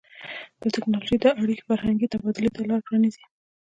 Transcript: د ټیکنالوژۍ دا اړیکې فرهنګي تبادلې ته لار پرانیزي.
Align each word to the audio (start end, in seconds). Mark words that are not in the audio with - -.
د 0.61 0.61
ټیکنالوژۍ 0.73 1.17
دا 1.23 1.29
اړیکې 1.41 1.63
فرهنګي 1.69 2.07
تبادلې 2.13 2.49
ته 2.55 2.59
لار 2.69 2.81
پرانیزي. 2.87 3.23